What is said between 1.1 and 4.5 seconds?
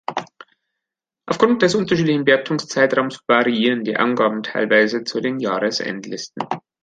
Aufgrund des unterschiedlichen Wertungs-Zeitraums variieren die Angaben